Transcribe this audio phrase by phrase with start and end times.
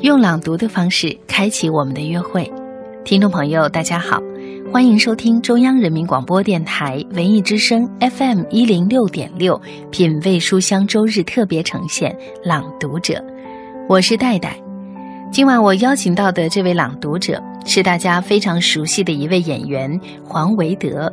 [0.00, 2.50] 用朗读的方式开启我们的约会。
[3.02, 4.20] 听众朋友，大家好，
[4.70, 9.58] 欢迎收听中央人民广播电台文艺之声 FM 一零六点六
[9.90, 12.12] 品味书香周日特别呈现
[12.46, 13.14] 《朗读者》，
[13.88, 14.60] 我是戴戴。
[15.32, 21.10] 今晚我邀请到的这位朗读者是大家非常熟悉的一位演员黄维德。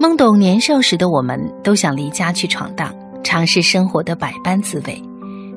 [0.00, 5.02] 懵懂年少时的我们，都想离家去闯荡，尝试生活的百般滋味，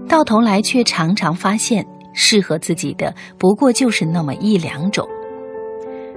[0.09, 5.07] 到头来却常常发现，适合自己的不过就是那么一两种。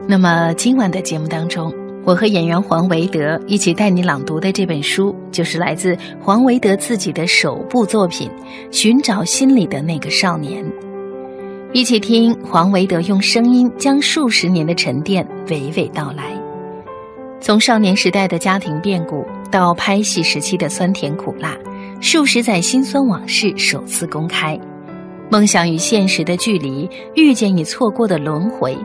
[0.09, 1.71] 那么今晚的节目当中，
[2.03, 8.31] 我和演员黄维德一起带你朗读的这本书，就是来自黄维德自己的首部作品
[8.75, 10.65] 《寻找心里的那个少年》。
[11.75, 16.35] 一起听黄维德用声音将数十年的沉淀娓娓道来。
[17.41, 21.57] 从少年时代的家庭变故，到拍戏时期的酸甜苦辣，
[22.03, 24.59] 数十载辛酸往事首次公开，
[25.31, 28.77] 梦想与现实的距离，遇见与错过的轮回，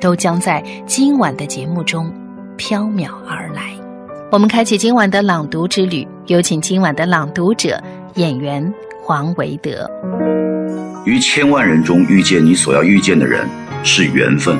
[0.00, 2.10] 都将在今晚的节目中
[2.56, 3.74] 飘渺而来。
[4.30, 7.78] 我们开启今晚的朗读之旅，有请今晚的朗读者
[8.14, 8.72] 演员
[9.04, 9.86] 黄维德。
[11.04, 13.46] 于千万人中遇见你所要遇见的人
[13.84, 14.56] 是缘分，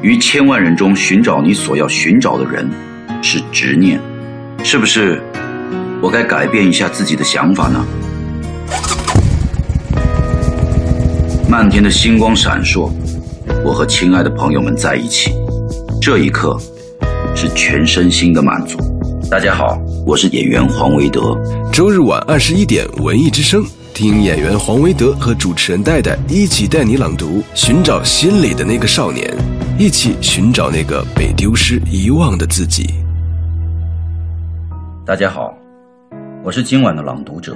[0.00, 2.66] 于千万人中寻找你所要寻找的人。
[3.20, 4.00] 是执念，
[4.64, 5.22] 是不是？
[6.02, 7.84] 我该改变一下自己的想法呢？
[11.46, 12.90] 漫天的星光闪烁，
[13.62, 15.34] 我和亲爱的朋友们在一起，
[16.00, 16.58] 这一刻
[17.36, 18.78] 是全身心的满足。
[19.30, 21.38] 大家好，我是演员黄维德。
[21.70, 29.36] 周日晚二十一点，文艺之声，听演员黄维德和主持人戴戴一起带你朗读《寻找心里的那个少年》，
[29.78, 32.94] 一起寻找那个被丢失、遗忘的自己。
[35.04, 35.52] 大家好，
[36.42, 37.54] 我是今晚的朗读者，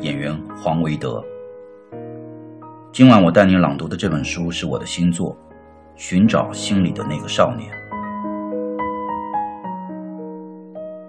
[0.00, 1.24] 演员黄维德。
[2.92, 5.32] 今晚我带您朗读的这本书是我的新作
[5.94, 7.70] 《寻找心里的那个少年》。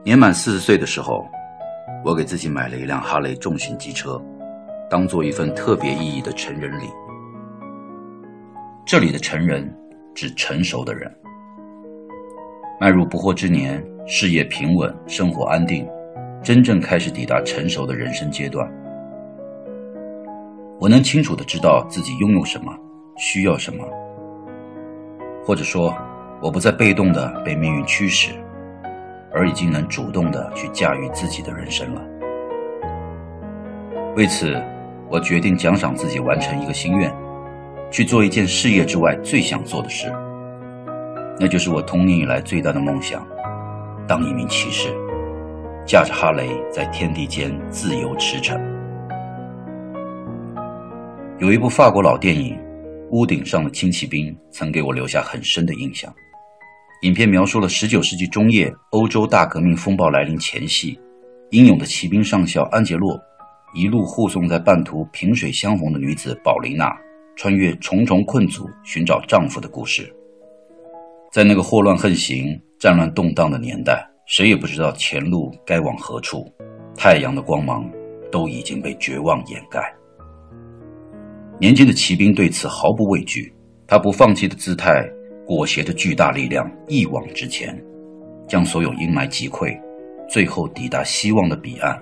[0.02, 1.28] 年满四十岁的时候，
[2.06, 4.18] 我给自己买了一辆哈雷重型机车，
[4.90, 6.86] 当做一份特别意义的成人礼。
[8.86, 9.70] 这里的成人，
[10.16, 11.14] 指成熟的人，
[12.80, 13.86] 迈入不惑之年。
[14.10, 15.86] 事业平稳，生活安定，
[16.44, 18.70] 真正开始抵达成熟的人生阶段。
[20.80, 22.72] 我能清楚的知道自己拥有什么，
[23.18, 23.84] 需要什么，
[25.44, 25.94] 或者说，
[26.42, 28.32] 我不再被动的被命运驱使，
[29.34, 32.02] 而已经能主动的去驾驭自己的人生了。
[34.16, 34.56] 为此，
[35.10, 37.12] 我决定奖赏自己，完成一个心愿，
[37.90, 40.14] 去做一件事业之外最想做的事，
[41.40, 43.26] 那就是我童年以来最大的梦想。
[44.08, 44.90] 当一名骑士，
[45.88, 48.60] 驾着哈雷在天地间自由驰骋。
[51.40, 52.56] 有一部法国老电影
[53.12, 56.14] 《屋顶上的轻骑兵》曾给我留下很深的印象。
[57.04, 61.00] 影片描述了19世纪中叶欧洲大革命风暴来临前夕，
[61.52, 63.18] 英勇的骑兵上校安杰洛
[63.74, 66.94] 一路护送在半途萍水相逢的女子宝琳娜，
[67.38, 70.14] 穿越重重困阻寻找丈夫的故事。
[71.32, 72.62] 在那个祸乱横行。
[72.80, 76.46] 战乱动荡的年代，谁也不知道前路该往何处，
[76.98, 77.90] 太阳的光芒
[78.30, 79.82] 都已经被绝望掩盖。
[81.58, 83.54] 年轻的骑兵对此毫不畏惧，
[83.88, 85.10] 他不放弃的姿态
[85.46, 87.82] 裹挟着巨大力量一往直前，
[88.46, 89.80] 将所有阴霾击溃，
[90.28, 91.98] 最后抵达希望的彼岸。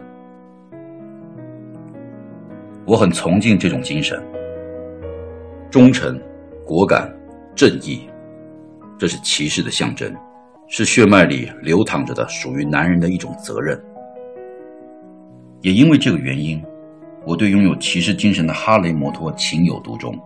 [2.88, 4.20] 我很崇敬这种精神，
[5.70, 6.20] 忠诚、
[6.66, 7.08] 果敢、
[7.56, 8.10] 正义，
[8.98, 10.12] 这是骑士的象征。
[10.68, 13.80] 是血脉里流淌着的属于男人的一种责任。
[15.62, 16.62] 也因为这个原因，
[17.26, 20.18] 我对拥有骑士精神的哈雷摩托情有独钟。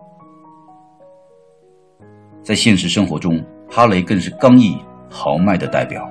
[2.41, 4.77] 在现实生活中，哈雷更是刚毅
[5.09, 6.09] 豪迈的代表。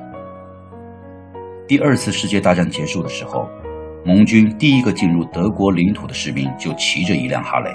[1.67, 3.49] 第二次世界大战结束的时候，
[4.05, 7.71] 盟军第一个进入德国领土的士兵就骑着一辆哈雷。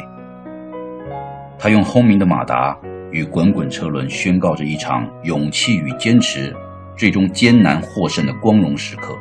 [1.58, 2.78] 他用轰鸣的马达。
[3.14, 6.54] 与滚滚车轮宣告着一场勇气与坚持
[6.98, 9.18] 最终艰难获胜的光荣时刻。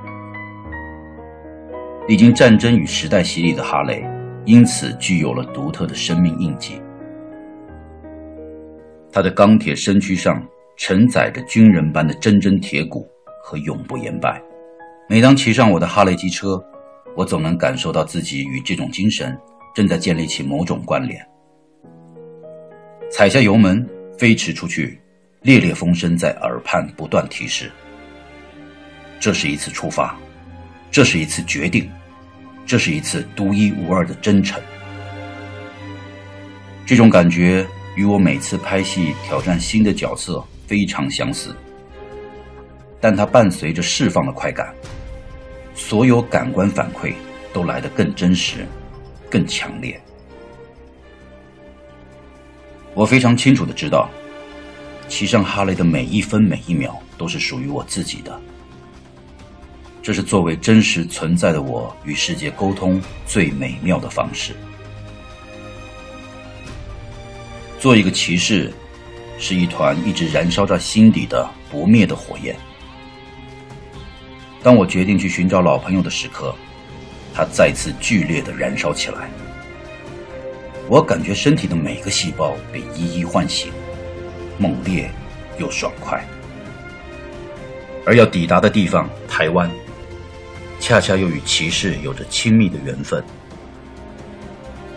[2.09, 4.05] 历经战争与时代洗礼的哈雷，
[4.45, 6.81] 因此具有了独特的生命印记。
[9.13, 10.43] 他的钢铁身躯上
[10.77, 13.07] 承载着军人般的铮铮铁骨
[13.45, 14.43] 和永不言败。
[15.09, 16.61] 每当骑上我的哈雷机车，
[17.15, 19.39] 我总能感受到自己与这种精神
[19.75, 21.23] 正在建立起某种关联。
[23.13, 23.87] 踩下油门，
[24.19, 24.99] 飞驰出去，
[25.43, 27.71] 烈烈风声在耳畔不断提示。
[29.21, 30.19] 这是一次出发，
[30.91, 31.91] 这是一次决定，
[32.65, 34.59] 这是一次独一无二的真诚。
[36.87, 37.67] 这种感觉
[37.97, 41.55] 与我每次拍戏挑战新的角色非常相似，
[42.99, 44.75] 但它伴随着释放的快感，
[45.75, 47.13] 所有感官反馈
[47.53, 48.67] 都来得更真实、
[49.29, 50.01] 更强烈。
[52.95, 54.09] 我非常清楚的知道，
[55.09, 58.41] 骑上哈雷的每一分每一秒都是属于我自己的。
[60.03, 64.53] 这是作为真实存在的我与世界沟通最美妙的方式。
[67.79, 68.73] 做一个骑士，
[69.39, 72.55] 是一团一直燃烧在心底的不灭的火焰。
[74.63, 76.55] 当我决定去寻找老朋友的时刻，
[77.33, 79.31] 它再次剧烈的燃烧起来。
[80.89, 83.73] 我感觉身体的每个细胞被一一唤醒，
[84.59, 85.11] 猛烈
[85.59, 86.23] 又爽快。
[88.05, 89.71] 而要抵达的地方——台湾。
[90.81, 93.23] 恰恰又与骑士有着亲密的缘分。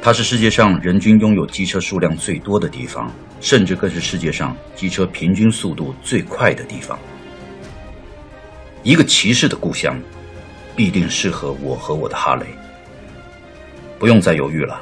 [0.01, 6.97] 它是世界上人均拥有机车数量最多的地方，甚至更是世界上机车平均速度最快的地方。
[8.81, 9.99] 一个骑士的故乡，
[10.75, 12.47] 必定适合我和我的哈雷。
[13.99, 14.81] 不用再犹豫了，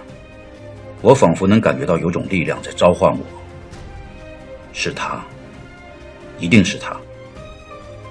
[1.03, 3.25] 我仿佛能感觉到有种力量在召唤我。
[4.71, 5.21] 是他，
[6.39, 6.97] 一定是他，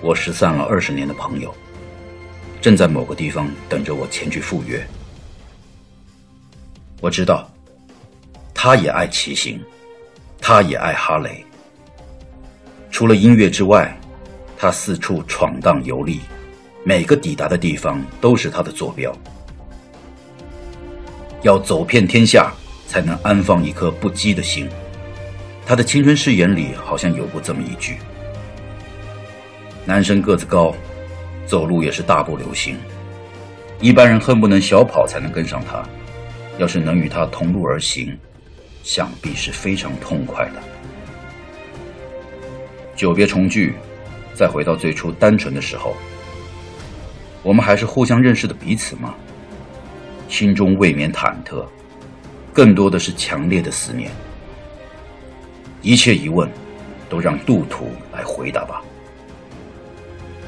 [0.03, 1.53] 我失散了二十年的朋友。
[2.61, 4.87] 正在某个地方等着我前去赴约。
[7.01, 7.51] 我知道，
[8.53, 9.59] 他也爱骑行，
[10.39, 11.43] 他也爱哈雷。
[12.91, 13.99] 除了音乐之外，
[14.55, 16.21] 他四处闯荡游历，
[16.85, 19.11] 每个抵达的地方都是他的坐标。
[21.41, 22.53] 要走遍天下，
[22.93, 24.69] 才能安放一颗不羁的心。
[25.65, 27.97] 他的青春誓言里好像有过这么一句：
[29.87, 30.75] 男生个子高。
[31.47, 32.77] 走路也是大步流星，
[33.81, 35.83] 一般人恨不能小跑才能跟上他。
[36.59, 38.17] 要是能与他同路而行，
[38.83, 40.63] 想必是非常痛快的。
[42.95, 43.75] 久别重聚，
[44.35, 45.97] 再回到最初单纯的时候，
[47.43, 49.15] 我们还是互相认识的彼此吗？
[50.29, 51.67] 心中未免忐忑，
[52.53, 54.11] 更多的是强烈的思念。
[55.81, 56.49] 一切疑问，
[57.09, 58.83] 都让路途来回答吧。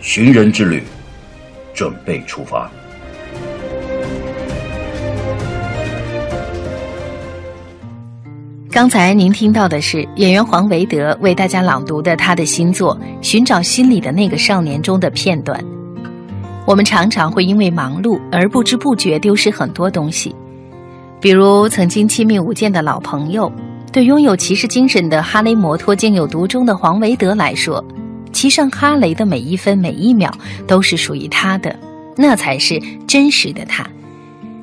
[0.00, 0.82] 寻人之旅，
[1.72, 2.70] 准备出发。
[8.70, 15.64] 刚才您听到的是演员黄维德为大家朗读的他的新作《寻找心里的那个少年》中的片段。
[16.66, 20.34] 我们常常会因为忙碌而不知不觉丢失很多东西，
[21.24, 23.50] 比如曾经亲密无间的老朋友。
[23.90, 27.82] 对拥有骑士精神的哈雷摩托竟有独钟的黄维德来说。
[28.30, 30.30] 骑上哈雷的每一分每一秒
[30.66, 31.74] 都是属于他的，
[32.14, 33.86] 那才是真实的他。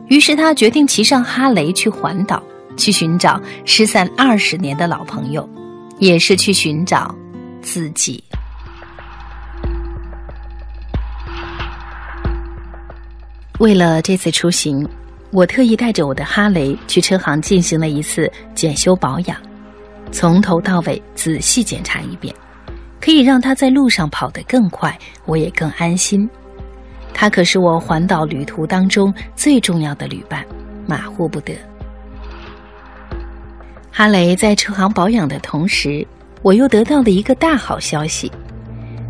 [0.08, 2.44] 于是他决定骑上哈雷去环岛，
[2.78, 5.50] 去寻找失散二十年的老朋友，
[5.98, 7.16] 也是去寻找
[7.60, 8.24] 自己。
[13.58, 14.88] 为了这次出行，
[15.32, 19.38] 我特意带着我的哈雷去车行进行了一次检修保养，
[20.12, 22.34] 从头到尾仔细检查一遍。
[23.00, 24.96] 可以让他在路上跑得更快，
[25.26, 26.30] 我也更安心。
[27.14, 30.46] 他可是我环岛旅途当中最重要的旅伴，
[30.86, 31.58] 马虎不得。
[33.90, 36.06] 哈雷在车行保养的同时，
[36.44, 38.32] 我又得到了一个大好消息。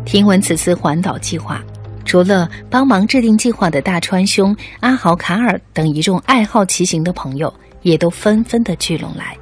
[0.06, 1.62] 听闻此次环岛计划，
[2.04, 9.36] 除了帮忙制定计划的大川兄、阿豪、卡尔等一众爱好骑行的朋友，也都纷纷的聚拢来，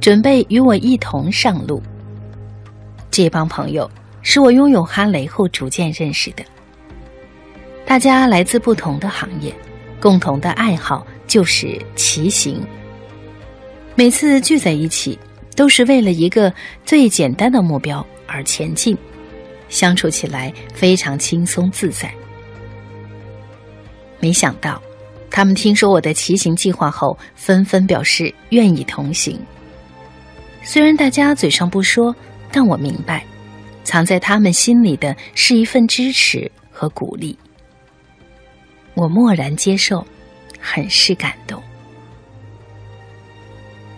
[0.00, 1.82] 准备与我一同上路。
[3.10, 3.90] 这帮朋友
[4.22, 6.44] 是我拥有哈雷后逐渐认识的，
[7.84, 9.54] 大家来自不同的行业，
[10.00, 12.60] 共同的爱好就是骑行。
[13.94, 15.18] 每次聚在一起，
[15.54, 16.50] 都是为了一个
[16.84, 18.96] 最简单的目标而前进，
[19.72, 22.14] 相处起来非常轻松自在。
[24.20, 24.80] 没想到，
[25.28, 29.36] 他们听说我的骑行计划后，纷纷表示愿意同行。
[30.62, 32.14] 虽然大家嘴上不说。
[32.54, 33.24] 但我明白，
[33.82, 37.34] 藏在他们心里的是一份支持和鼓励。
[38.92, 40.06] 我默然接受，
[40.60, 41.62] 很是感动。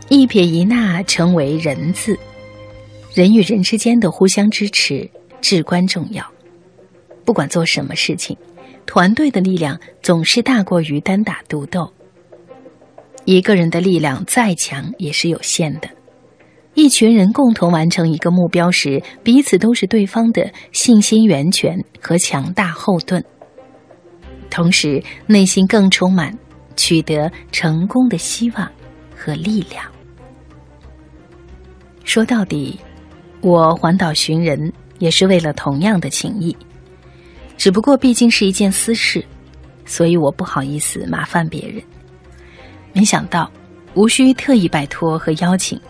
[0.08, 2.16] 一撇一捺成为人字，
[3.12, 5.10] 人与人之间的互相支持
[5.44, 6.24] 至关重要。
[7.22, 8.34] 不管做什么事情，
[8.86, 11.92] 团队的力量总是大过于单打独斗。
[13.26, 15.88] 一个人的力量再强也是有限的。
[16.72, 23.22] 一群人共同完成一个目标时，彼此都是对方的信心源泉和强大后盾，
[24.48, 26.36] 同时内心更充满
[26.74, 28.70] 取得成功的希望
[29.14, 29.84] 和力量。
[32.02, 32.80] 说到底，
[33.40, 36.56] 我环岛寻人也是为了同样的情谊，
[37.56, 39.24] 只不过毕竟是一件私事，
[39.84, 41.82] 所以我不好意思麻烦别人。
[42.92, 43.50] 没想到，
[43.94, 45.80] 无需特意拜托和邀请，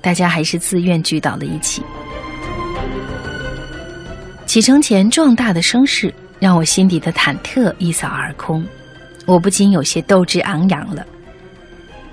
[0.00, 1.82] 大家还是自愿聚到了一起。
[4.46, 8.66] 启程前壮大的声势，让我心底的忐忑一扫而空，
[9.26, 11.06] 我不禁有些斗志昂扬了。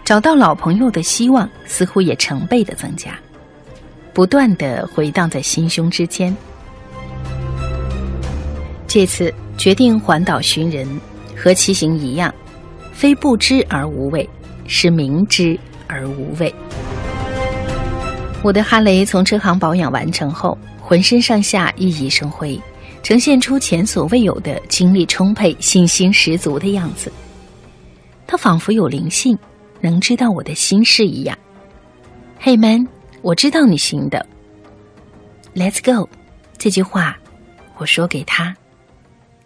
[0.05, 3.19] 找到老朋友的希望，似乎也成倍的增加，
[4.17, 6.35] 不断的回荡在心胸之间。
[8.87, 10.87] 这次决定环岛寻人，
[11.35, 12.33] 和骑行一样，
[12.91, 14.27] 非不知而无畏，
[14.65, 15.55] 是明知
[15.85, 16.51] 而无畏。
[18.41, 20.57] 我的哈雷从车行保养完成后。
[20.81, 22.59] 浑身上下熠熠生辉，
[23.03, 27.11] 呈现出前所未有的精力充沛、信心十足的样子。
[28.25, 29.37] 他仿佛有灵性，
[29.79, 31.37] 能知道我的心事一样。
[32.39, 32.87] 嘿，man，
[33.21, 34.25] 我知道你行的。
[35.55, 36.07] Let's go，
[36.57, 37.17] 这句话
[37.77, 38.55] 我说给他，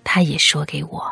[0.03, 1.03] 他也说给我。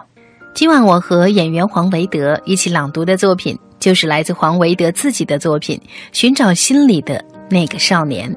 [0.53, 5.79] 今晚我和演员黄维德一起朗读的作品，就是来自黄维德自己的作品
[6.11, 8.29] 《寻找心里的那个少年》。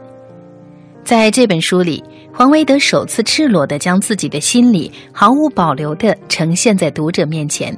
[1.04, 2.02] 在这本书里，
[2.32, 7.76] 黄维德首次赤裸地将自己的心理毫无保留地呈现在读者面前，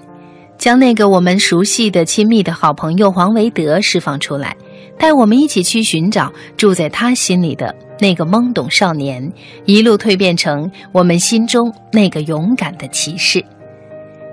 [0.58, 4.54] 将那个我们熟悉的、亲密的好朋友黄维德释放出来，
[4.98, 9.32] 带我们一起去寻找住在他心里的那个懵懂少年，
[9.66, 13.44] 一路蜕变成我们心中那个勇敢的骑士。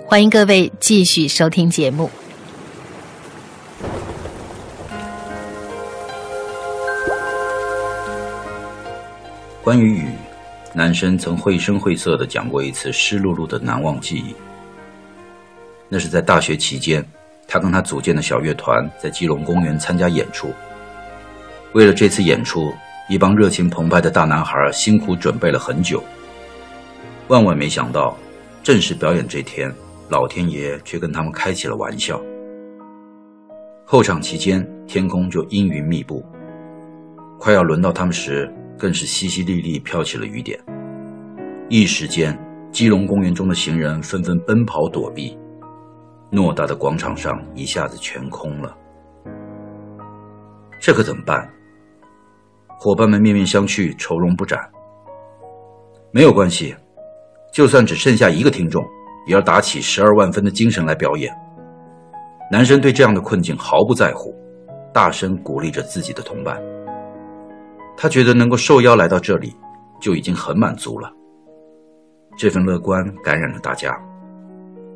[0.06, 2.10] 欢迎各位继续收听节目。
[9.64, 10.06] 关于雨，
[10.74, 14.36] 男生曾绘声绘色的讲过一次湿漉漉的难忘记忆。
[15.88, 17.06] 那是在大学期间，
[17.52, 20.54] 他跟他组建的小乐团在基隆公园参加演出。
[21.74, 22.72] 为了这次演出，
[23.10, 26.02] 一帮热情澎湃的大男孩辛苦准备了很久。
[27.28, 28.18] 万万没想到，
[28.64, 29.70] 正式表演这天，
[30.08, 32.22] 老天爷却跟他们开起了玩笑。
[33.84, 36.26] 候场期间，天空就阴云密布，
[37.38, 38.50] 快要轮到他们时。
[38.78, 40.60] 更是淅淅沥沥飘起了雨点，
[41.70, 42.36] 一时间，
[42.72, 45.38] 基隆公园中的行人纷纷奔跑躲避，
[46.32, 48.76] 偌大的广场上一下子全空了。
[50.80, 51.48] 这可怎么办？
[52.80, 54.60] 伙伴们面面相觑，愁容不展。
[56.12, 56.76] 没有关系，
[57.54, 58.84] 就算只剩下一个听众，
[59.28, 61.32] 也要打起十二万分的精神来表演。
[62.50, 64.36] 男生对这样的困境毫不在乎，
[64.92, 66.60] 大声鼓励着自己的同伴。
[67.96, 69.56] 他觉得能够受邀来到这里，
[70.00, 71.12] 就已经很满足了。
[72.36, 73.96] 这份乐观感染了大家，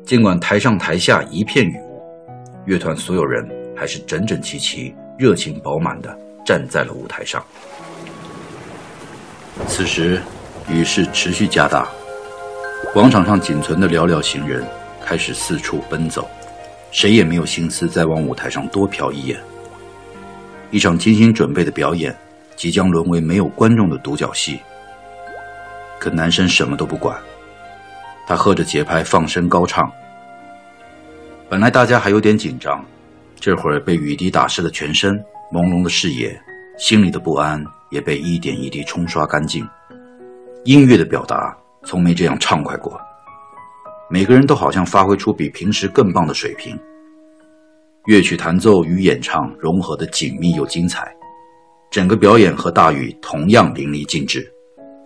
[0.06, 2.00] 尽管台上台下一片雨雾，
[2.64, 3.44] 乐团所有人
[3.76, 7.44] 还是整整齐齐、热情饱满地站在了舞台上。
[9.66, 10.22] 此时，
[10.70, 11.88] 雨势持续加大，
[12.92, 14.64] 广场上仅存的寥寥行人
[15.04, 16.28] 开始四处奔走，
[16.92, 19.36] 谁也没有心思再往舞台上多瞟一眼。
[20.70, 22.16] 一场精心准备的表演。
[22.54, 24.60] 即将沦为没有观众的独角戏。
[25.98, 27.14] 可男生什么都不管，
[28.26, 29.90] 他喝着节拍放声高唱。
[31.48, 32.84] 本来大家还有点紧张，
[33.38, 35.16] 这会儿被雨滴打湿了全身，
[35.52, 36.36] 朦胧的视野，
[36.76, 39.66] 心里的不安也被一点一滴冲刷干净。
[40.64, 43.00] 音乐的表达从没这样畅快过，
[44.10, 46.76] 每个人都好像发挥出比平时更棒的水平。
[48.06, 51.14] 乐曲弹奏与演唱融合的紧密又精彩。
[51.88, 54.52] 整个表演和大雨同样淋漓尽致，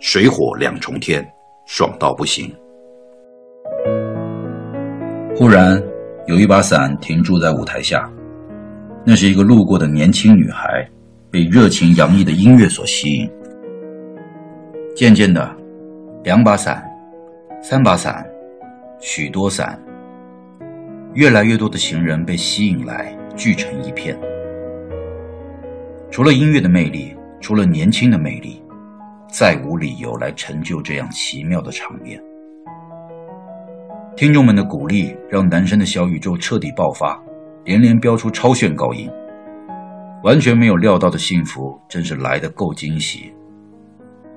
[0.00, 1.22] 水火两重天，
[1.66, 2.50] 爽到不行。
[5.40, 5.82] 忽然，
[6.26, 8.06] 有一把伞停驻在舞台下，
[9.06, 10.86] 那是一个路过的年轻女孩，
[11.30, 13.26] 被热情洋溢的音乐所吸引。
[14.94, 15.50] 渐渐的，
[16.22, 16.84] 两把伞，
[17.62, 18.22] 三把伞，
[19.00, 19.82] 许多伞，
[21.14, 24.14] 越来越多的行人被吸引来，聚成一片。
[26.10, 28.62] 除了音乐的魅力，除了年轻的魅力，
[29.32, 32.22] 再无理由来成就这样奇妙的场面。
[34.20, 37.18] 听众们的鼓励让男生的小宇宙彻底爆发，
[37.64, 39.10] 连连飙出超炫高音。
[40.22, 43.32] 完全没有料到的幸福，真是来得够惊喜。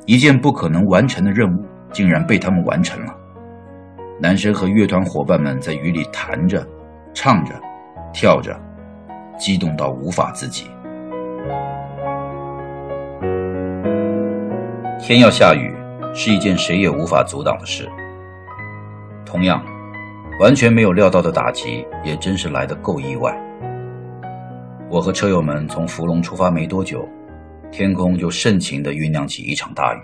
[0.06, 3.14] 一件不可能完成的任务，竟然被他们完成了。
[4.22, 6.66] 男生和乐团伙伴们在雨里弹着、
[7.14, 7.54] 唱着、
[8.14, 8.58] 跳着，
[9.38, 10.68] 激动到无法自己。
[14.98, 15.76] 天要下雨
[16.14, 17.86] 是一件谁也无法阻挡的事。
[19.26, 19.62] 同样，
[20.40, 23.34] 完全没有料到的打击也真是来得够意外。
[24.90, 27.08] 我和车友们从福隆出发没多久，
[27.72, 30.00] 天空就盛情地酝酿起一场大雨。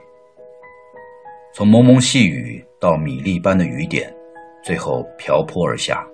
[1.54, 4.14] 从蒙蒙细雨到米粒般的雨点，
[4.64, 6.06] 最后瓢泼而下。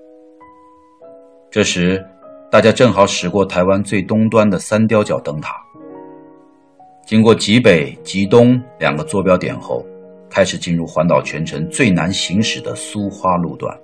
[1.51, 2.03] 这时，
[2.49, 5.55] 大家正好驶过台湾最东端的三雕角灯塔，
[7.05, 9.85] 经过极北、极东两个坐标点后，
[10.29, 13.77] 开始进入环岛全程最难行驶的苏花路段。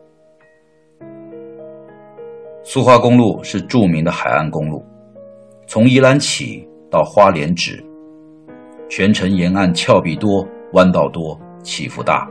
[2.64, 4.86] 苏花公路是著名的海岸公路，
[5.66, 7.84] 从宜兰起到花莲止，
[8.88, 12.30] 全程沿岸峭壁多、弯道多、起伏大，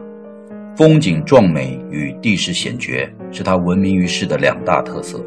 [0.77, 5.21] 风景壮美与地势险绝是它闻名于世的两大特色。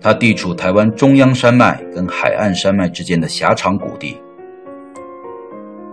[0.00, 4.16] 它地处台湾中央山脉跟海岸山脉之间的狭长谷地，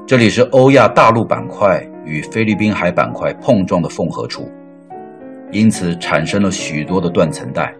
[0.07, 4.49] 这里是欧亚大陆板块与菲律宾海板块碰撞的缝合处。
[5.51, 7.73] 因此产生了许多的断层带，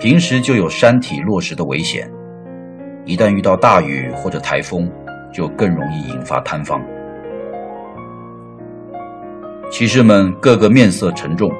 [0.00, 2.10] 平时就有山体落石的危险，
[3.04, 4.90] 一旦遇到大雨或者台风，
[5.32, 6.82] 就更容易引发坍方。
[9.70, 11.50] 骑士们个个面色沉重，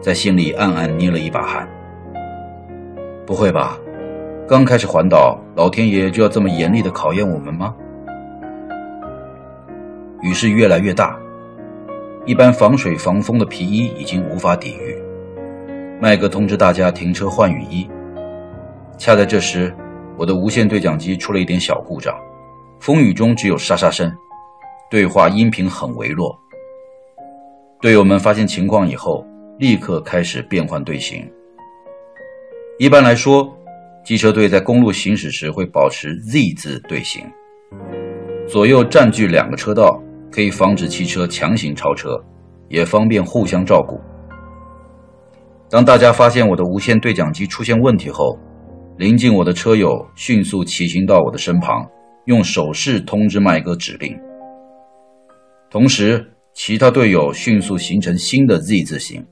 [0.00, 1.68] 在心里暗暗捏了一把汗。
[3.26, 3.76] 不会吧？
[4.46, 7.74] 刚开始环岛，老天爷就要这么严厉的考验我们吗？
[10.22, 11.18] 雨势越来越大。
[12.26, 14.96] 一般防水防风的皮衣已经无法抵御，
[16.00, 17.86] 麦哥通知大家停车换雨衣。
[18.96, 19.74] 恰在这时，
[20.16, 22.18] 我的无线对讲机出了一点小故障，
[22.80, 24.10] 风雨中只有沙沙声，
[24.90, 26.34] 对话音频很微弱。
[27.82, 29.26] 队友们发现情况以后，
[29.58, 31.30] 立刻开始变换队形。
[32.78, 33.54] 一般来说，
[34.02, 37.22] 机车队在公路行驶时会保持 Z 字队形，
[38.48, 40.00] 左右占据两个车道。
[40.34, 42.20] 可以防止汽车强行超车，
[42.68, 44.00] 也方便互相照顾。
[45.70, 48.36] 当大家发现我的无线对讲机出现问题后，
[48.98, 51.88] 临近我的车友迅速骑行到我的身旁，
[52.24, 54.12] 用手势通知麦哥指令。
[55.70, 59.24] 同时，其他队友迅速形成新的 Z 字形。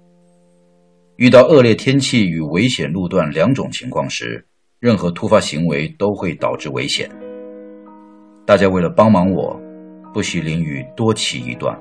[1.16, 4.46] 遇到恶劣天气与危险路段两种情况时，
[4.78, 7.10] 任何突发行为都会导致危险。
[8.46, 9.61] 大家为了帮忙我。
[10.12, 11.76] 不许淋雨，多骑一段。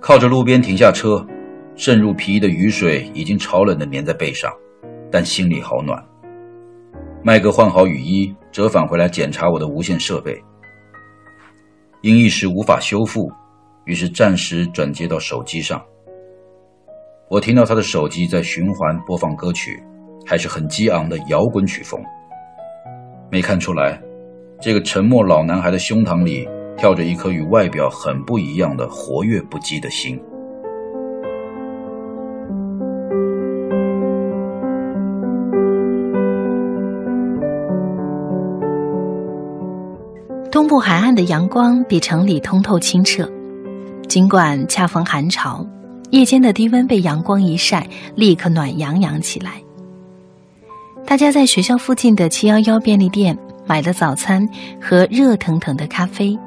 [0.00, 1.26] 靠着路边停下车，
[1.74, 4.50] 渗入皮衣的雨水已经潮冷的粘在背上，
[5.10, 6.02] 但心里好暖。
[7.22, 10.40] 麦哥换好雨衣，折返回来检查我的无线设备，
[12.02, 13.28] 因一时无法修复，
[13.84, 15.82] 于是暂时转接到手机上。
[17.28, 19.82] 我听到他的手机在循环播放歌曲，
[20.24, 22.00] 还是很激昂的摇滚曲风。
[23.28, 24.00] 没看出来。
[24.58, 30.18] 这个沉默老男孩的胸膛里跳着一颗与外表很不一样的活跃不羁的心。
[40.50, 43.30] 东部海岸的阳光比城里通透清澈，
[44.08, 45.64] 尽管恰逢寒潮，
[46.10, 49.62] 夜间的低温被阳光一晒，立刻暖洋洋起来。
[51.06, 53.38] 大家在学校附近的七幺幺便利店。
[53.66, 54.48] 买了早餐
[54.80, 56.38] 和热腾腾的咖啡，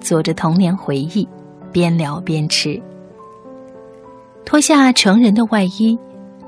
[0.00, 1.28] 做着童年回忆，
[1.72, 2.80] 边聊边吃。
[4.44, 5.98] 脱下成人的外衣，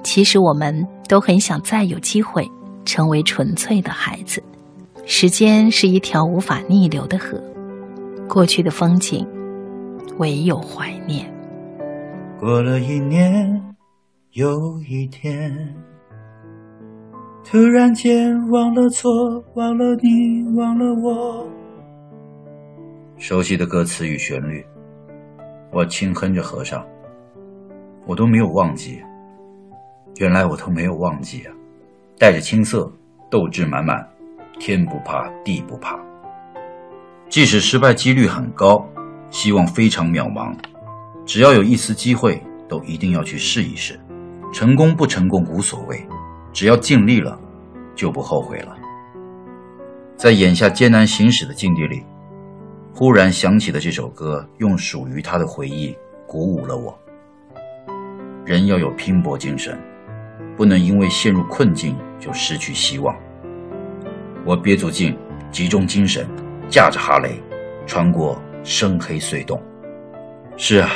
[0.03, 2.49] 其实我们都很想再有机会
[2.85, 4.43] 成为纯粹的孩子。
[5.05, 7.43] 时间是一条无法逆流的河，
[8.29, 9.27] 过去的风景
[10.19, 11.27] 唯有怀念。
[12.39, 13.75] 过了一年
[14.33, 15.75] 又一天。
[17.49, 19.09] 突然间忘了错，
[19.55, 21.47] 忘了你，忘了我。
[23.19, 24.67] 熟悉的歌词与旋律，
[25.71, 26.85] 我轻哼着合上。
[28.05, 29.01] 我都没有忘记，
[30.19, 31.55] 原来我都没有忘记啊！
[32.19, 32.93] 带着青涩，
[33.31, 34.05] 斗志满满，
[34.59, 35.97] 天不怕地不怕。
[37.29, 38.85] 即使失败几率很高，
[39.31, 40.53] 希望非常渺茫，
[41.25, 44.01] 只要有一丝机会，都一定要去试一试。
[44.53, 46.05] 成功不成功无所谓。
[46.57, 47.39] 只要尽力了，
[47.95, 48.75] 就不后悔了。
[50.17, 52.03] 在眼下艰难行驶的境地里，
[52.95, 55.95] 忽然想起的这首歌，用属于他的回忆
[56.27, 56.99] 鼓舞了我。
[58.47, 59.79] 人要有拼搏精神，
[60.57, 63.15] 不能因为陷入困境就失去希望。
[64.47, 65.15] 我憋足劲，
[65.51, 66.27] 集中精神，
[66.71, 67.39] 驾着哈雷，
[67.87, 69.63] 穿过深黑隧洞。
[70.57, 70.89] 是啊，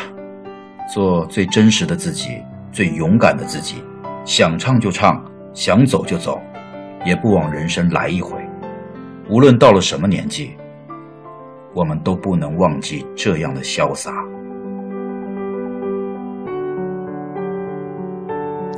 [0.91, 2.43] 做最真实的自己，
[2.73, 3.85] 最勇敢的自己，
[4.25, 5.23] 想唱就唱。
[5.53, 6.41] 想走就走，
[7.05, 8.37] 也不枉人生来一回。
[9.29, 10.53] 无论到了什么年纪，
[11.75, 14.13] 我们都不能忘记这样的潇洒。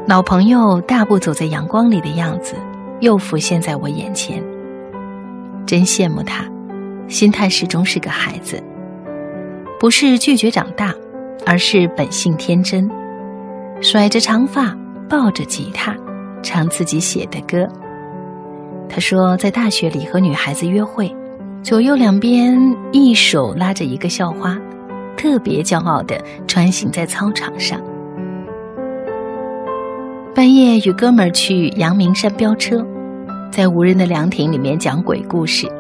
[0.07, 2.55] 老朋友大步走在阳光里的样子，
[3.01, 4.43] 又浮现在我眼前。
[5.65, 6.45] 真羡慕他，
[7.07, 8.63] 心态始终是个孩子，
[9.79, 10.93] 不是拒绝长大，
[11.47, 12.91] 而是本性天真，
[13.81, 14.77] 甩着长发，
[15.09, 15.97] 抱着吉他，
[16.43, 17.69] 唱自己写的歌。
[18.89, 21.15] 他说，在大学里和女孩子约会，
[21.63, 24.59] 左右两边一手拉着一个校花，
[25.17, 27.81] 特别骄傲的穿行在操场上。
[30.35, 32.85] 半夜与哥们儿去阳明山飙车，
[33.51, 35.71] 在无人的凉亭里面讲鬼故事。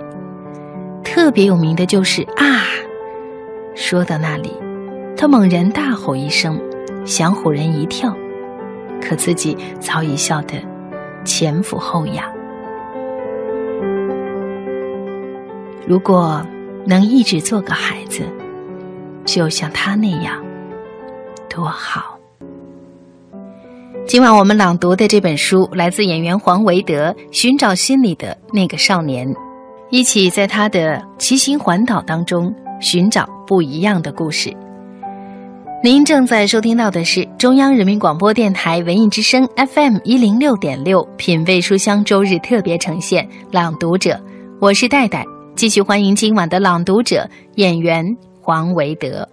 [1.03, 2.63] 特别有名的就是啊，
[3.75, 4.53] 说到那里，
[5.17, 6.59] 他猛然大吼一声，
[7.05, 8.17] 想唬人一跳，
[9.03, 10.55] 可自己早已笑得
[11.25, 12.25] 前俯后仰。
[15.87, 16.41] 如果
[16.87, 18.23] 能一直做个孩子，
[19.25, 20.43] 就像他那样，
[21.49, 22.19] 多好。
[24.07, 29.29] 今晚我们朗读的这本书来自演员黄维德，《寻找心里的那个少年》，
[29.91, 34.55] 一起在他的骑行环岛当中寻找不一样的故事。
[35.85, 44.11] 您正在收听到的是中央人民广播电台文艺之声 FM 一零六点六品味书香周日特别呈现《朗读者》，
[44.61, 45.25] 我是戴戴，
[45.57, 48.05] 继续欢迎今晚的朗读者演员
[48.41, 49.29] 黄维德。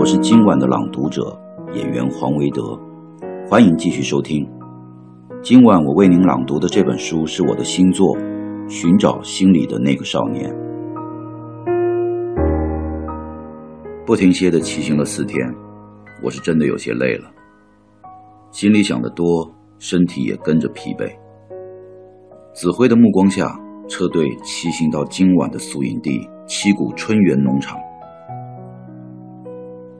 [0.00, 1.38] 我是今晚的朗读者
[1.74, 2.76] 演员黄维德。
[3.48, 4.44] 欢迎继续收听。
[5.44, 8.08] 今晚我为您朗读的这本书是我的新作
[8.68, 10.50] 《寻找心里的那个少年》。
[14.10, 15.40] 不停歇的骑行了四天，
[16.20, 17.30] 我是真的有些累了，
[18.50, 21.08] 心里想的多，身体也跟着疲惫。
[22.52, 23.56] 指挥的目光下，
[23.88, 27.78] 车队骑行到今晚的宿营地七谷春园农场。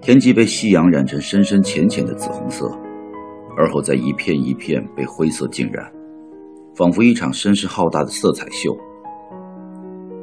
[0.01, 2.69] 天际被夕阳染成深深浅浅的紫红色。
[3.57, 5.89] 而后在一片一片被灰色浸染，
[6.75, 8.77] 仿佛一场声势浩大的色彩秀。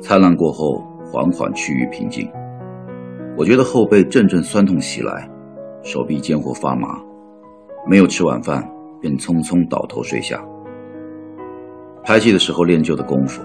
[0.01, 2.29] 灿烂过后，缓缓趋于平静。
[3.37, 5.29] 我觉得后背阵阵酸痛袭来，
[5.83, 6.99] 手臂间或发麻。
[7.87, 8.67] 没有吃晚饭，
[8.99, 10.43] 便匆匆倒头睡下。
[12.03, 13.43] 拍戏的时候练就的功夫，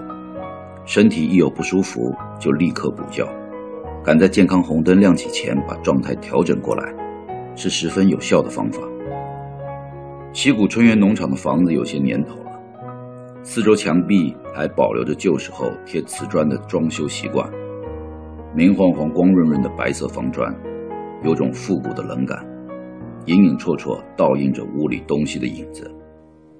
[0.83, 3.23] 身体一有不舒服就立刻补觉，
[4.03, 6.91] 赶在健康红灯亮起前把状态调整过来，
[7.55, 8.81] 是十分有效的方法。
[10.33, 12.59] 七股春园农场的房子有些年头了，
[13.43, 17.47] 四周墙壁还保留着旧时候贴瓷砖的装修习惯，
[18.55, 20.55] 明晃晃、光润润的白色方砖，
[21.23, 22.45] 有种复古的冷感，
[23.25, 25.91] 隐隐绰绰倒映着屋里东西的影子，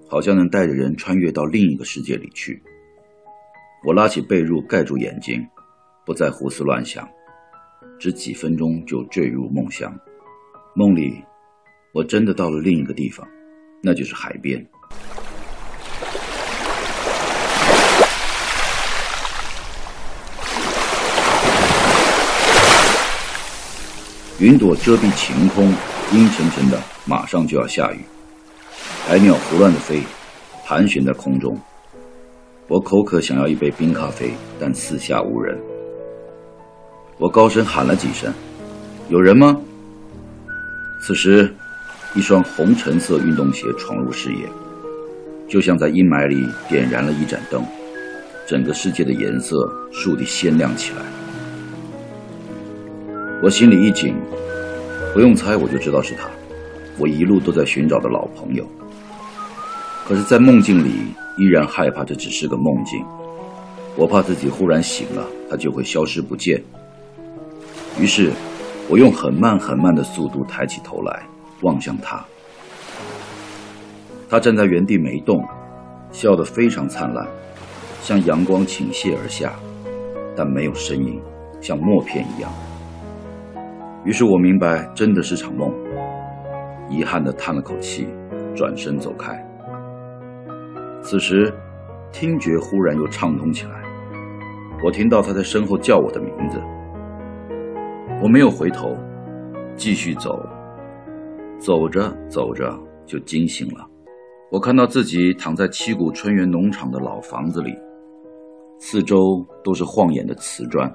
[0.10, 2.60] 好像能带着人穿越到另一个世界里去。
[3.86, 5.46] 我拉起被褥盖住眼睛，
[6.04, 7.08] 不再胡思乱想，
[8.00, 9.96] 只几分钟就坠入梦乡。
[10.76, 11.24] 梦里，
[11.94, 13.28] 我真的到了另一个地方。
[13.84, 14.66] 那就是海边。
[24.39, 25.65] 云朵遮蔽晴空，
[26.12, 28.00] 阴沉沉的，马上就要下雨。
[29.08, 30.02] 海鸟胡乱的飞，
[30.65, 31.58] 盘旋在空中。
[32.67, 35.58] 我口渴，想要一杯冰咖啡，但四下无人。
[37.17, 38.34] 我高声喊了几声
[39.10, 39.56] ：“有人吗？”
[41.06, 41.54] 此时。
[42.15, 44.48] 一双红橙色运动鞋闯入视野，
[45.50, 47.65] 就像在阴霾里点燃了一盏灯，
[48.48, 49.58] 整个世界的颜色
[49.91, 51.23] 倏地鲜亮起来。
[53.44, 54.16] 我心里一紧，
[55.14, 56.30] 不用猜我就知道是他，
[56.98, 58.66] 我一路都在寻找的老朋友。
[60.06, 63.04] 可是，在梦境里依然害怕这只是个梦境，
[63.98, 66.64] 我怕自己忽然醒了，他就会消失不见。
[68.00, 68.32] 于是，
[68.88, 71.24] 我用很慢很慢的速度抬起头来。
[71.64, 72.24] 望向他，
[74.30, 75.46] 他站在原地没动，
[76.14, 77.28] 笑得非常灿烂，
[78.02, 79.54] 像阳光倾泻而下，
[80.34, 81.22] 但没有声音，
[81.62, 82.50] 像默片一样。
[84.06, 85.72] 于是我明白，真的是场梦，
[86.89, 88.08] 遗憾地叹了口气，
[88.54, 89.34] 转身走开。
[91.02, 91.54] 此时，
[92.12, 93.82] 听觉忽然又畅通起来，
[94.84, 96.62] 我听到他在身后叫我的名字，
[98.22, 98.96] 我没有回头，
[99.78, 100.38] 继续走。
[101.58, 103.88] 走着走着就惊醒了，
[104.52, 107.74] 我看到自己躺在七股春园农场的老房子里，
[108.80, 109.18] 四周
[109.63, 110.94] 都是晃眼的瓷砖。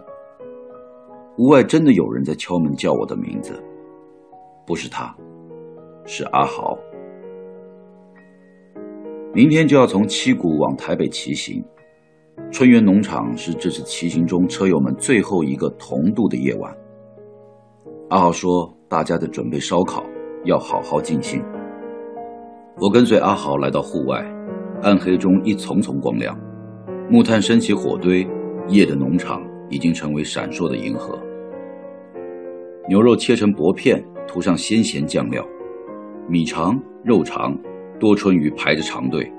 [1.38, 3.52] 屋外真的有人在敲门叫我的名字，
[4.66, 5.14] 不是他，
[6.04, 6.76] 是阿豪。
[9.32, 11.64] 明天就要从七股往台北骑行，
[12.50, 16.76] 春园农场是这次骑行中车友们最后一个同度的夜晚。
[18.10, 20.04] 阿豪说，大家在准备烧烤。
[20.44, 21.42] 要好好尽兴。
[22.80, 24.24] 我跟随阿豪来到户外，
[24.82, 26.38] 暗黑中一丛丛光亮，
[27.10, 28.26] 木炭升起火堆，
[28.68, 31.18] 夜的农场已经成为闪烁的银河。
[32.88, 35.46] 牛肉切成薄片，涂上鲜咸酱料，
[36.26, 37.54] 米肠、肉肠，
[38.00, 39.30] 多春鱼排着长队，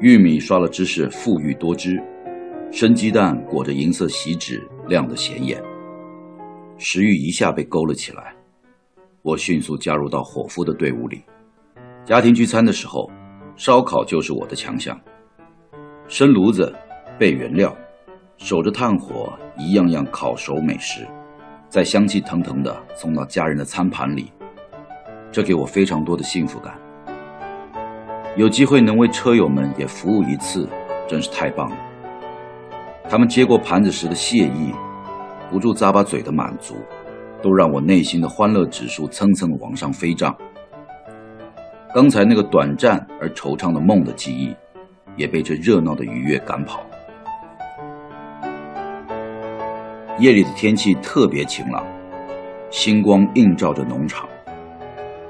[0.00, 2.02] 玉米刷了芝士，馥郁多汁，
[2.72, 5.62] 生鸡蛋裹着银色锡纸，亮得显眼。
[6.76, 8.34] 食欲一下被勾了起来，
[9.22, 11.22] 我迅速加入到伙夫的队伍里。
[12.04, 13.08] 家庭聚餐的时候，
[13.54, 15.00] 烧烤就是我的强项。
[16.08, 16.74] 生炉子，
[17.16, 17.72] 备原料，
[18.38, 21.06] 守着炭火，一样样烤熟美食，
[21.72, 24.30] 再香气腾腾的送到家人的餐盘里，
[25.30, 26.78] 这给我非常多的幸福感。
[28.36, 30.68] 有机会能为车友们也服务一次，
[31.08, 31.76] 真是太棒了。
[33.08, 34.74] 他们接过盘子时的谢意，
[35.50, 36.74] 不住咂巴嘴的满足，
[37.40, 40.36] 都让我内心的欢乐指数蹭蹭往上飞涨。
[41.94, 44.54] 刚才那个短暂而惆怅的梦的记忆，
[45.16, 46.84] 也被这热闹的愉悦赶跑。
[50.18, 51.82] 夜里的天气特别晴朗，
[52.70, 54.28] 星光映照着农场，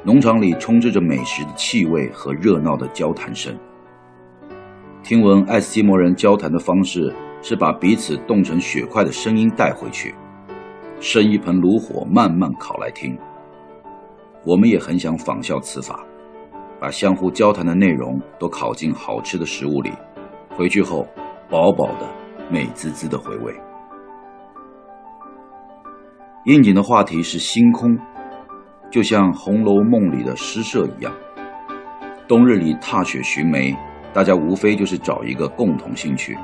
[0.03, 3.57] 农场里充斥着美食的气味和热闹的交谈声。
[5.05, 10.13] 听闻爱斯基摩人交谈的方式是把彼此冻成雪块的声音带回去，
[10.99, 13.17] 生一盆炉火慢慢烤来听。
[14.45, 16.05] 我们也很想仿效此法。
[16.81, 19.93] 把相互交谈的内容都烤进好吃的食物里，
[20.57, 21.07] 回去后
[21.49, 22.09] 饱饱的、
[22.51, 23.55] 美滋滋的回味。
[26.45, 27.97] 应景的话题是星空，
[28.91, 31.13] 就像《红楼梦》里的诗社一样。
[32.27, 33.73] 冬日里踏雪寻梅，
[34.13, 36.37] 大家无非就是找一个共同兴趣。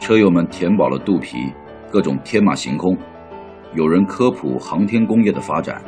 [0.00, 1.52] 车友们填饱了肚皮，
[1.88, 2.98] 各种天马行空。
[3.74, 5.80] 有人科普航天工业的发展，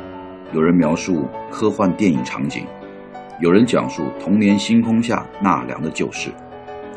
[0.53, 2.65] 有人描述科幻电影场景。
[3.41, 6.31] 有人讲述童年星空下纳凉的旧事，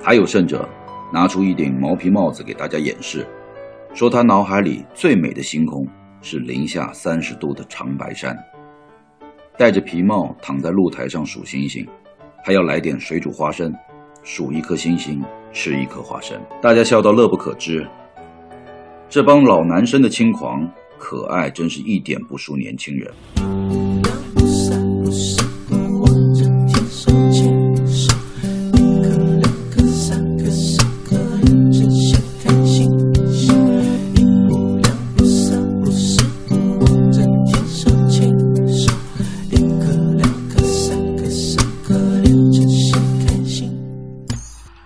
[0.00, 0.68] 还有甚者
[1.12, 3.26] 拿出一顶毛皮帽子给大家演示，
[3.92, 5.86] 说他脑海里最美的星空
[6.22, 8.36] 是零下三十度的长白山。
[9.58, 11.86] 戴着皮帽躺在露台上数星星，
[12.44, 13.74] 还要来点水煮花生，
[14.22, 15.22] 数一颗星星
[15.52, 17.86] 吃一颗花生，大家笑到乐不可支。
[19.08, 23.12] 这帮老男生的轻狂可爱，真是一点不输年轻人。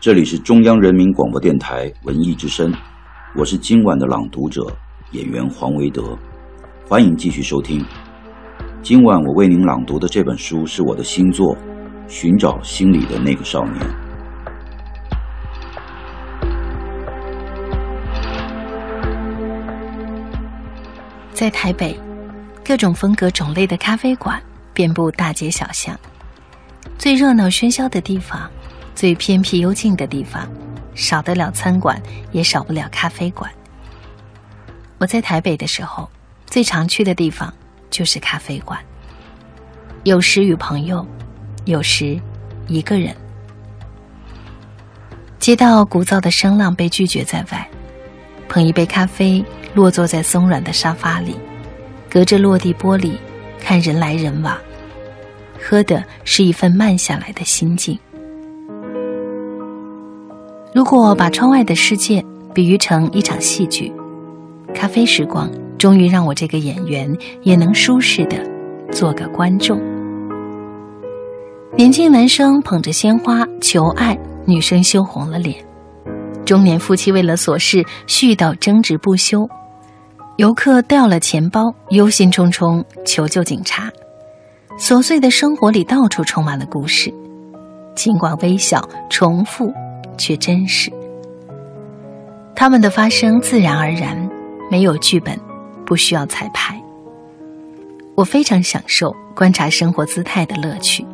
[0.05, 2.71] 这里是中央人民广播电台文艺之声，
[3.35, 4.67] 我是今晚的朗读者
[5.12, 6.14] 演员黄维德，
[6.87, 7.83] 欢迎继续收听。
[8.83, 11.57] 今晚我为您朗读的这本书是我的新作
[12.07, 13.81] 《寻找心里的那个少年》。
[21.33, 21.99] 在台北，
[22.62, 24.38] 各种风格种类的咖啡馆
[24.75, 25.99] 遍布大街小巷，
[26.99, 28.51] 最热闹喧嚣的地方。
[28.94, 30.48] 最偏僻幽静的地方，
[30.94, 32.00] 少得了餐馆，
[32.33, 33.50] 也少不了咖啡馆。
[34.98, 36.09] 我在台北的时候，
[36.46, 37.52] 最常去的地方
[37.90, 38.78] 就是咖啡馆。
[40.04, 41.07] 有时与朋友，
[41.64, 42.20] 有时
[42.68, 43.14] 一个人。
[45.38, 47.68] 街道鼓噪的声浪被拒绝在外，
[48.48, 51.37] 捧一杯咖啡，落坐在松软的沙发里，
[52.09, 53.12] 隔着落地玻璃
[53.61, 54.57] 看人来人往，
[55.61, 57.98] 喝的是一份慢下来的心境。
[60.75, 62.21] 如果把窗外的世界
[62.53, 63.93] 比喻成一场戏剧，
[64.75, 68.37] 咖啡时光终于让我这个演员也能舒适的
[68.91, 69.81] 做个观众。
[71.77, 75.55] 年轻男生捧着鲜花求爱，女生羞红了脸；
[76.45, 79.47] 中年夫妻为了琐事絮叨争执不休；
[80.39, 83.89] 游客掉了钱包，忧心忡忡求救警察。
[84.77, 87.15] 琐碎的生活里到处充满了故事，
[87.95, 89.73] 尽管微小重复。
[90.16, 90.92] 却真实，
[92.55, 94.29] 他们的发生自然而然，
[94.70, 95.38] 没有剧本，
[95.85, 96.81] 不需要彩排。
[98.14, 101.05] 我非常享受观察生活姿态的乐趣，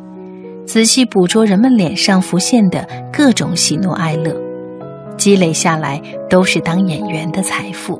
[0.65, 4.35] 仔细捕捉人们脸上浮现的各种喜怒哀乐，
[5.17, 7.99] 积累下来都是当演员的财富。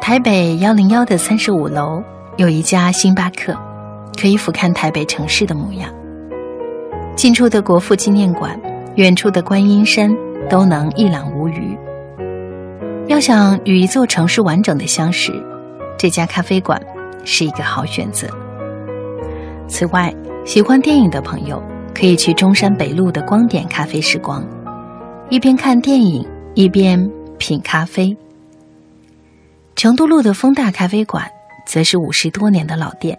[0.00, 2.00] 台北幺零幺的三十五楼
[2.36, 3.56] 有一家星巴克，
[4.20, 5.90] 可以俯瞰台北城市的模样。
[7.16, 8.60] 近处的国父纪念馆，
[8.96, 10.14] 远处的观音山，
[10.50, 11.74] 都能一览无余。
[13.06, 15.32] 要想与一座城市完整的相识，
[15.96, 16.78] 这家咖啡馆
[17.24, 18.28] 是一个好选择。
[19.66, 21.60] 此外，喜欢电影的朋友
[21.94, 24.46] 可以去中山北路的光点咖啡时光，
[25.30, 26.22] 一边看电影
[26.54, 28.14] 一边品咖啡。
[29.74, 31.24] 成都路的丰大咖啡馆
[31.66, 33.18] 则是五十多年的老店，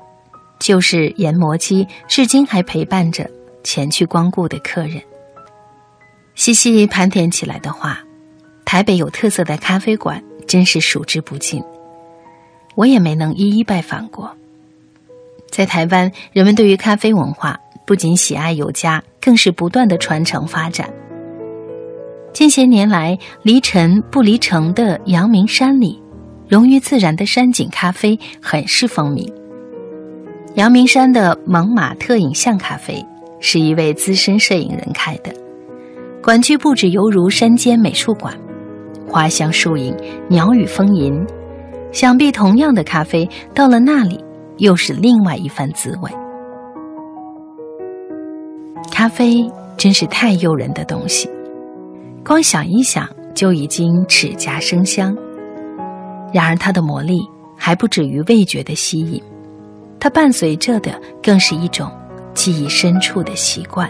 [0.59, 3.27] 旧式研磨机至今还陪伴着
[3.67, 5.01] 前去光顾的客人。
[6.35, 7.99] 细细盘点起来的话，
[8.63, 11.61] 台北有特色的咖啡馆真是数之不尽，
[12.75, 14.33] 我也没能一一拜访过。
[15.51, 20.89] 在台湾，人们对于咖啡文化不仅喜爱有加，更是不断的传承发展。
[22.31, 26.01] 近些年来，离尘不离城的阳明山里，
[26.47, 29.29] 融于自然的山景咖啡很是风靡。
[30.55, 33.05] 阳明山的蒙马特影像咖啡
[33.39, 35.33] 是一位资深摄影人开的，
[36.21, 38.33] 馆区布置犹如山间美术馆，
[39.07, 39.95] 花香树影，
[40.29, 41.25] 鸟语风吟。
[41.91, 44.23] 想必同样的咖啡到了那里。
[44.59, 46.09] 又是另外一番滋味。
[48.91, 49.47] 咖啡
[49.77, 51.29] 真是太诱人的东西，
[52.25, 55.15] 光想一想就已经齿颊生香。
[56.33, 57.19] 然而它的魔力
[57.55, 59.21] 还不止于味觉的吸引，
[59.99, 61.87] 它伴随着的更是一种
[62.37, 63.89] 记忆深处的习惯。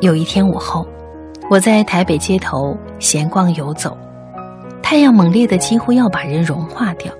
[0.00, 0.86] 有一天午后，
[1.50, 3.98] 我在台北街头闲逛游走，
[4.80, 7.12] 太阳猛烈的几乎要把人融化掉。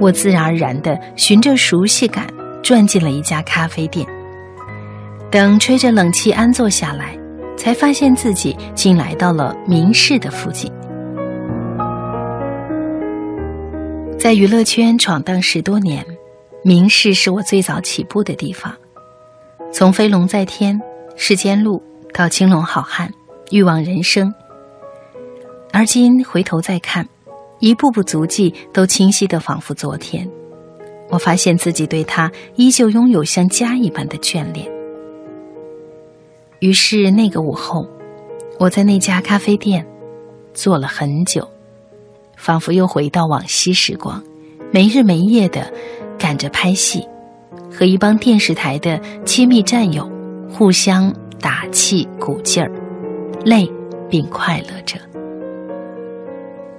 [0.00, 2.26] 我自然而然的循着熟悉感
[2.62, 4.06] 转进了一家咖啡店。
[5.30, 7.14] 等吹着冷气安坐下来，
[7.54, 10.72] 才发现自己竟来到了明市的附近。
[14.18, 16.04] 在娱乐圈闯荡十多年，
[16.62, 18.74] 明市是我最早起步的地方。
[19.72, 20.80] 从飞龙在天、
[21.16, 23.10] 世间路到青龙好汉、
[23.50, 24.32] 欲望人生，
[25.72, 27.06] 而今回头再看。
[27.60, 30.26] 一步步足迹都清晰的仿佛昨天，
[31.10, 34.66] 我发现自己对他依旧拥有像家一般的眷恋。
[36.60, 37.86] 于是那个午后，
[38.58, 39.86] 我在那家咖啡店
[40.54, 41.46] 坐了很久，
[42.34, 44.24] 仿佛又回到往昔时光，
[44.72, 45.70] 没日没夜的
[46.20, 47.08] 赶着拍戏，
[47.72, 50.08] 和一帮电视台的亲密战友
[50.50, 52.70] 互相打气鼓劲儿，
[53.46, 53.66] 累
[54.10, 54.98] 并快乐着。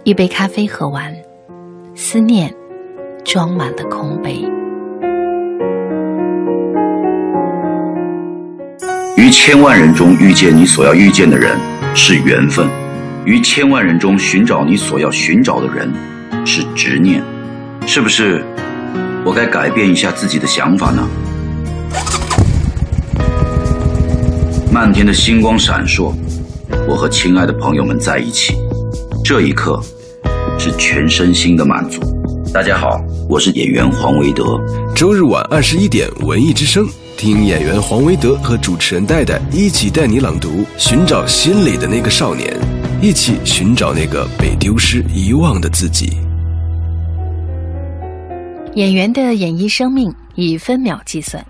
[0.03, 1.11] 一杯咖啡喝完，
[1.95, 2.53] 思念
[3.25, 4.47] 装满了空杯。
[9.17, 11.57] 于千万人中遇见你所要遇见的人
[11.95, 12.67] 是缘分，
[13.25, 15.91] 于千万人中寻找你所要寻找的人
[16.45, 17.23] 是执念，
[17.87, 18.43] 是不是？
[19.23, 21.07] 我该改变一下自己的想法呢？
[24.71, 26.11] 漫天的星光闪烁，
[26.87, 28.55] 我和亲爱的朋友们在一起。
[29.23, 29.79] 这一刻，
[30.57, 32.01] 是全身心的满足。
[32.51, 34.59] 大家好，我是演员黄维德。
[34.95, 42.57] 周日晚二十一点，文艺之声，听演员黄维德和主持人戴戴一起带你朗读，寻找心里的那个少年，
[42.99, 46.11] 一起寻找那个被丢失、遗忘的自己。
[48.75, 51.45] 演员的演艺生命以分秒计算，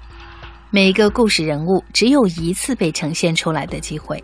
[0.72, 4.24] 每个故事人物只有一次被呈现出来的机会，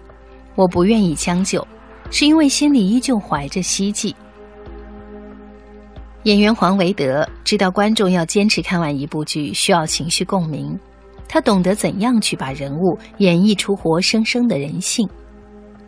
[0.56, 1.66] 我不愿意将就。
[2.10, 4.16] 是因为心里依旧怀着希冀。
[6.24, 10.80] 演员黄维德知道观众要坚持看完一部剧需要情绪共鸣，
[11.28, 15.08] 他懂得怎样去把人物演绎出活生生的人性。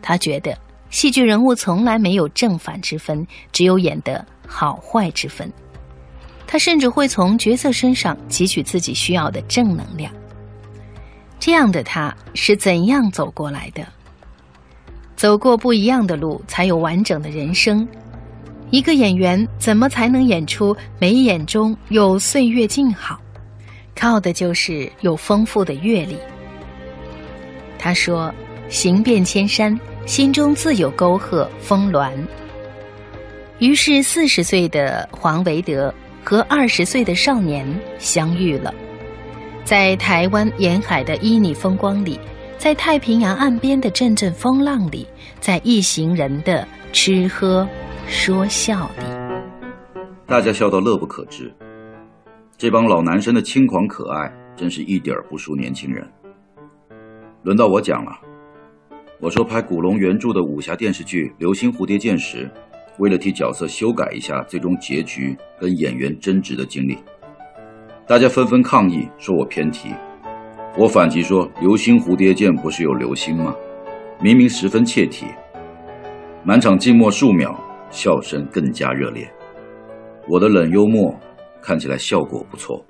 [0.02, 0.56] 他觉得
[0.90, 5.50] 戏剧人物从来没有正反之分，只有演得好坏之分。
[6.52, 10.12] 他甚至会从角色身上汲取自己需要的正能量。
[11.38, 13.86] 这样的他是怎样走过来的？
[15.14, 17.86] 走过不一样的路，才有完整的人生。
[18.70, 23.20] 一个演员怎么才能演出眉眼中有岁月静好？
[23.94, 26.16] 靠的就是有丰富的阅历。
[27.78, 28.34] 他说
[28.68, 32.12] ：“行遍千山，心中自有沟壑峰峦。”
[33.60, 35.94] 于是，四十岁的黄维德
[36.24, 37.66] 和二十岁的少年
[37.98, 38.74] 相遇了，
[39.64, 42.18] 在台湾沿海的旖旎风光里。
[42.58, 45.06] 在太平洋岸边的阵阵风浪里，
[45.40, 47.66] 在一行人的吃喝
[48.06, 49.04] 说笑里，
[50.26, 51.50] 大家笑到乐不可支。
[52.58, 56.06] 这帮老男生的轻狂可爱，真是一点儿不输年轻人。
[57.44, 58.12] 轮到我讲了，
[59.20, 62.46] 我说拍古龙原著的武侠电视剧《流星蝴蝶剑》时，
[63.00, 66.98] 为了替角色修改一下最终结局跟演员争执的经历，
[68.06, 69.88] 大家纷纷抗议，说我偏题。
[70.76, 73.56] 我反击说：“流星蝴蝶剑不是有流星吗？
[74.20, 75.26] 明明十分切题。”
[76.44, 77.58] 满场静默数秒，
[77.90, 79.26] 笑声更加热烈。
[80.28, 81.18] 我的冷幽默
[81.62, 82.84] 看起来效果不错。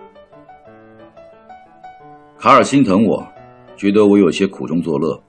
[2.36, 3.24] 卡尔心疼我，
[3.76, 5.22] 觉得我有些苦中作乐，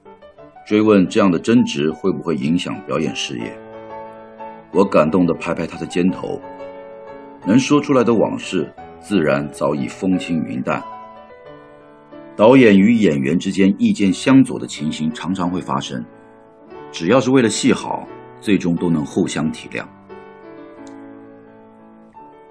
[0.65, 3.55] 追问这样的争执会不会影响表演事业。
[4.73, 6.39] 我感动地拍拍他的肩头，
[7.45, 10.81] 能说出来的往事，自然早已风轻云淡。
[12.37, 16.03] 导演与演员之间意见相左的情形常常会发生，
[16.89, 18.07] 只要是为了戏好，
[18.39, 19.85] 最终都能互相体谅。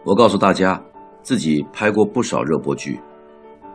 [0.05, 0.81] 我告诉大家，
[1.23, 3.01] 自己拍过不少热播剧，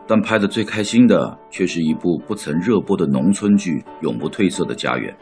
[0.06, 5.12] 但拍的最开心的却是一部不曾热播的农村剧《永不褪色的家园》。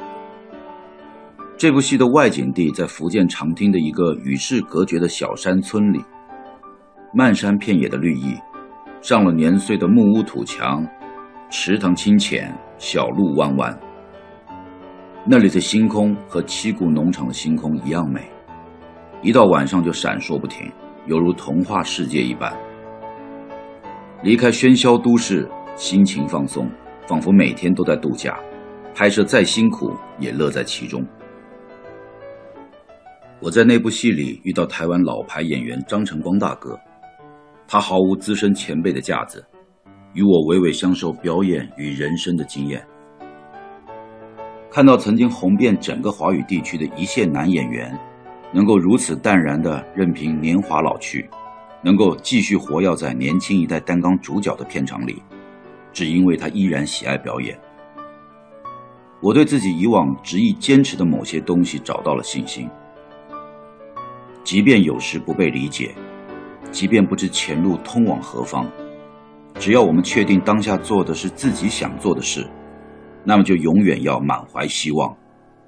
[1.64, 6.04] 这部戏的外景地在福建长汀的一个与世隔绝的小山村里，
[7.14, 8.34] 漫山遍野的绿意。
[9.00, 10.86] 上了年岁的木屋土墙，
[11.48, 13.80] 池塘清浅，小路弯弯。
[15.26, 18.30] 那里的星空和七股农场的星空一样美，
[19.22, 20.70] 一到晚上就闪烁不停，
[21.06, 22.52] 犹如童话世界一般。
[24.22, 26.70] 离开喧嚣都市，心情放松，
[27.06, 28.38] 仿佛每天都在度假。
[28.94, 31.02] 拍摄再辛苦，也乐在其中。
[33.44, 36.80] 我在那部戏里遇到台湾老牌演员张晨光大哥。
[37.68, 39.44] 他毫无资深前辈的架子，
[40.14, 42.82] 与我娓娓相授表演与人生的经验。
[44.70, 47.94] 看到曾经红遍整个华语地区的一线男演员，
[48.50, 51.28] 能够如此淡然的任凭年华老去，
[51.82, 55.22] 能够继续活跃在年轻一代担纲主角的片场里，
[55.92, 57.60] 只因为他依然喜爱表演。
[59.20, 62.70] 我对自己以往执意坚持的某些东西找到了信心，
[64.44, 65.92] 即便有时不被理解。
[66.70, 68.68] 即便不知前路通往何方，
[69.60, 72.44] 只要我们确定当下做的是自己想做的事，
[73.22, 75.16] 那么就永远要满怀希望，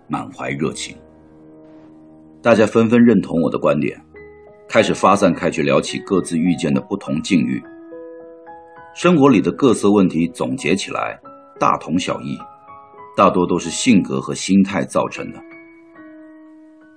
[0.09, 0.97] 满怀热情。
[2.43, 4.01] 大家纷纷认同我的观点，
[4.69, 7.63] 开始发散开去聊起各自遇见的不同境遇。
[8.93, 11.17] 生活里的各色问题总结起来
[11.61, 12.37] 大同小异，
[13.17, 15.39] 大多都是性格和心态造成的。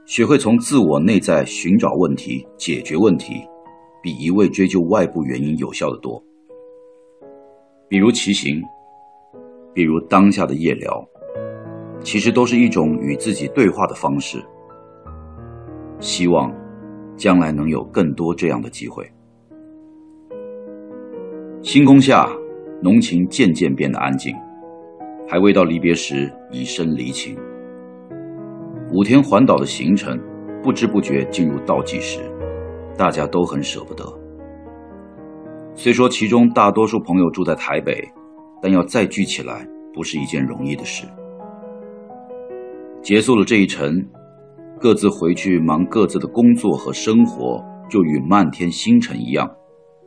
[0.10, 3.48] 学会从自我内在寻找问题，解决问题。
[4.02, 6.20] 比一味追究外部原因有效的多。
[7.88, 8.60] 比如骑行，
[9.72, 11.08] 比如当下的夜聊，
[12.02, 14.44] 其实都是一种与自己对话的方式。
[16.00, 16.52] 希望
[17.16, 19.08] 将来能有更多这样的机会。
[21.62, 22.28] 星空下，
[22.82, 24.36] 浓情渐渐变得安静，
[25.28, 27.38] 还未到离别时，已生离情。
[28.92, 30.20] 五天环岛的行程，
[30.64, 32.20] 不知不觉进入倒计时。
[32.98, 34.04] 大家都很舍不得。
[35.76, 38.04] 虽说其中大多数朋友住在台北，
[38.62, 41.06] 但要再聚起来不是一件容易的事。
[43.02, 43.94] 结束了这一程，
[44.80, 49.48] 各自回去忙各自的工作和生活，就与漫天星辰一样，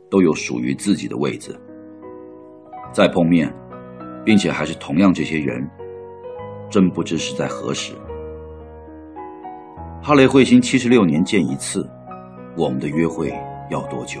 [0.09, 1.57] 都有属于自己的位子。
[2.91, 3.51] 再碰面，
[4.25, 5.67] 并且还是同样这些人，
[6.69, 7.93] 真不知是在何时。
[10.05, 11.89] 哈雷彗星七十六年见一次。
[12.57, 13.33] 我们的约会
[13.71, 14.19] 要多久？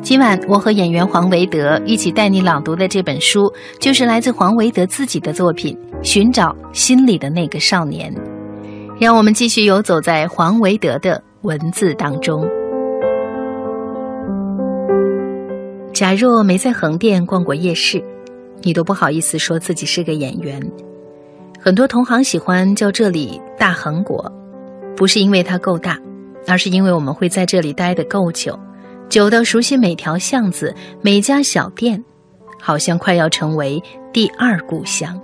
[0.00, 8.14] 今晚我和演员黄维德一起带你朗读的这本书，就是来自黄维德自己的作品《寻找心里的那个少年》。
[9.00, 12.48] 让我们继续游走在黄维德的文字当中。
[15.92, 18.00] 假若没在横店逛过夜市，
[18.62, 20.62] 你都不好意思说自己是个演员。
[21.60, 24.32] 很多同行喜欢叫这里“大横国”，
[24.96, 25.98] 不是因为它够大。
[26.46, 28.58] 而是因为我们会在这里待得够久，
[29.10, 32.02] 久到熟悉每条巷子、每家小店，
[32.58, 33.80] 好像快要成为
[34.10, 35.20] 第二故乡。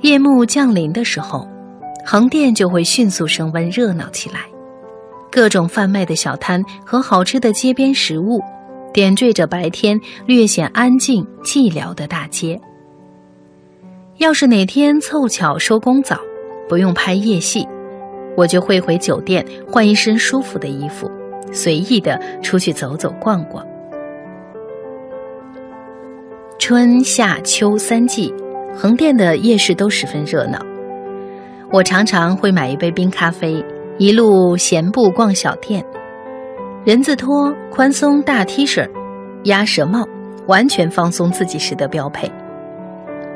[0.00, 1.46] 夜幕降临的时候，
[2.04, 4.40] 横店就会迅速升温、热闹起来，
[5.30, 8.40] 各种贩卖的小摊和好吃的街边食物，
[8.92, 12.60] 点缀着白天略显安静寂寥的大街。
[14.18, 16.18] 要是哪天凑巧收工早，
[16.68, 17.64] 不用拍夜戏。
[18.36, 21.08] 我就会回酒店换一身舒服的衣服，
[21.52, 23.64] 随意的出去走走逛逛。
[26.58, 28.34] 春夏秋三季，
[28.74, 30.58] 横店的夜市都十分热闹。
[31.70, 33.64] 我常常会买一杯冰咖啡，
[33.98, 35.84] 一路闲步逛小店。
[36.84, 38.84] 人字拖、宽松大 T 恤、
[39.44, 40.04] 鸭舌帽，
[40.48, 42.28] 完全放松自己时的标配。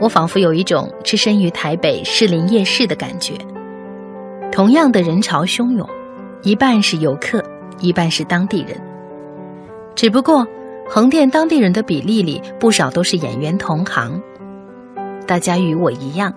[0.03, 3.35] 我仿佛有一种置身于台北士林夜市的感觉。
[4.51, 5.89] 同样的人潮汹涌，
[6.43, 7.41] 一半是游客，
[7.79, 8.77] 一半是当地人。
[9.95, 10.45] 只不过，
[10.89, 14.21] 横店当地人的比例里，不少都是演员同行。
[15.25, 16.35] 大家与我一样，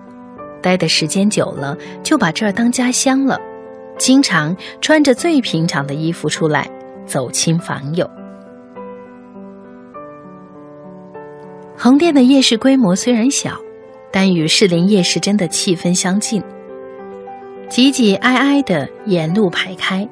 [0.62, 3.36] 待的时间久了，就把这儿当家乡了，
[3.98, 6.70] 经常穿着最平常的衣服出来
[7.04, 8.08] 走亲访友。
[11.78, 13.60] 横店的夜市规模虽然小，
[14.10, 16.42] 但与士林夜市真的气氛相近，
[17.68, 20.08] 挤挤挨挨的沿路排开。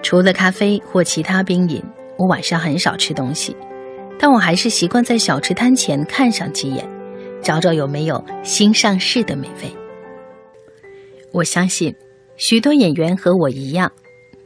[0.00, 1.82] 除了咖啡或其他冰饮，
[2.16, 3.54] 我晚上很少吃东西，
[4.16, 6.88] 但我还是习惯在小吃摊前看上几眼，
[7.42, 9.74] 找找有没有新上市的美味。
[11.32, 11.92] 我相信，
[12.36, 13.90] 许多演员和我一样，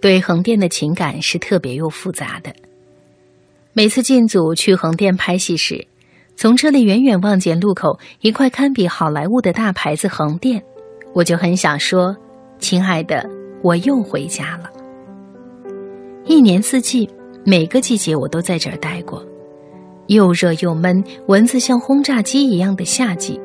[0.00, 2.50] 对横店的情感是特别又复杂的。
[3.74, 5.86] 每次进组去横店拍戏时，
[6.36, 10.62] 从车里远远望见路口一块堪比好莱坞的大牌子“横店”，
[11.14, 12.14] 我就很想说
[12.58, 13.24] ：“亲爱的，
[13.62, 14.70] 我又回家了。”
[16.26, 17.08] 一年四季，
[17.44, 19.24] 每个季节我都在这儿待过。
[20.08, 23.40] 又热又闷，蚊子像轰炸机一样的夏季，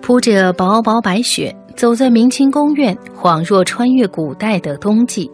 [0.00, 5.28] 铺着薄薄白雪，走在明清宫苑，恍若穿越古代的冬季，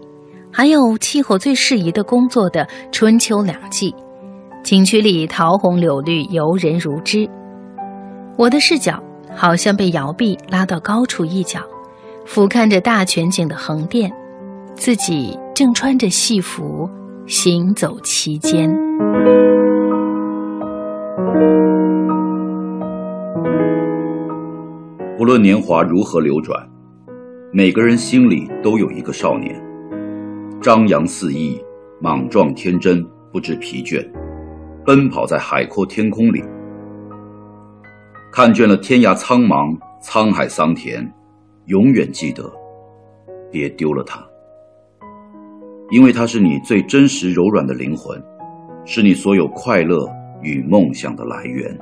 [0.51, 3.95] 还有气候最适宜的工作的春秋两季。
[4.63, 7.29] 景区里桃红柳绿，游人如织。
[8.37, 9.03] 我的视角
[9.35, 11.61] 好像被摇臂拉到高处一角，
[12.27, 14.13] 俯瞰着大全景的横店，
[14.75, 16.89] 自己正穿着戏服
[17.27, 18.69] 行走其间。
[25.19, 26.69] 无论年华如何流转，
[27.53, 29.59] 每个人心里都有一个少年，
[30.61, 31.59] 张扬肆意，
[32.01, 34.07] 莽撞天真，不知疲倦。
[34.89, 36.43] 奔跑在海阔天空里，
[38.33, 41.07] 看倦了天涯苍茫、沧海桑田，
[41.67, 42.51] 永远记得，
[43.53, 44.27] 别丢了它，
[45.91, 48.19] 因为它是你最真实柔软的灵魂，
[48.87, 50.09] 是你所有快乐
[50.41, 51.79] 与梦想的来源。